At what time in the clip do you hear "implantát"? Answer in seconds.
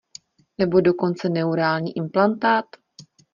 1.97-2.65